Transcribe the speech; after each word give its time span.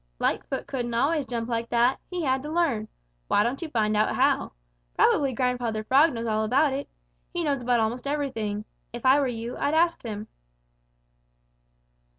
"Lightfoot 0.17 0.65
couldn't 0.65 0.95
always 0.95 1.27
jump 1.27 1.47
like 1.47 1.69
that; 1.69 1.99
he 2.09 2.23
had 2.23 2.41
to 2.41 2.51
learn. 2.51 2.87
Why 3.27 3.43
don't 3.43 3.61
you 3.61 3.69
find 3.69 3.95
out 3.95 4.15
how? 4.15 4.53
Probably 4.95 5.31
Grandfather 5.31 5.83
Frog 5.83 6.11
knows 6.11 6.25
all 6.25 6.43
about 6.43 6.73
it. 6.73 6.89
He 7.31 7.43
knows 7.43 7.61
about 7.61 7.79
almost 7.79 8.07
everything. 8.07 8.65
If 8.91 9.05
I 9.05 9.19
were 9.19 9.27
you, 9.27 9.57
I'd 9.57 9.75
ask 9.75 10.01
him." 10.01 10.27